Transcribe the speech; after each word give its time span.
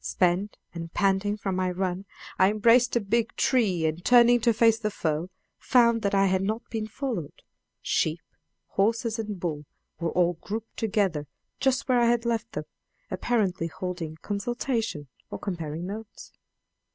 Spent 0.03 0.57
and 0.73 0.91
panting 0.95 1.37
from 1.37 1.55
my 1.55 1.69
run, 1.69 2.05
I 2.39 2.49
embraced 2.49 2.95
a 2.95 2.99
big 2.99 3.35
tree, 3.35 3.85
and 3.85 4.03
turning 4.03 4.39
to 4.41 4.51
face 4.51 4.79
the 4.79 4.89
foe, 4.89 5.29
found 5.59 6.01
that 6.01 6.15
I 6.15 6.25
had 6.25 6.41
not 6.41 6.67
been 6.71 6.87
followed: 6.87 7.43
sheep, 7.83 8.23
horses, 8.65 9.19
and 9.19 9.39
bull 9.39 9.65
were 9.99 10.09
all 10.13 10.39
grouped 10.41 10.75
together 10.75 11.27
just 11.59 11.87
where 11.87 11.99
I 11.99 12.07
had 12.09 12.25
left 12.25 12.53
them, 12.53 12.65
apparently 13.11 13.67
holding 13.67 14.13
a 14.13 14.17
consultation, 14.27 15.07
or 15.29 15.37
comparing 15.37 15.85
notes. 15.85 16.31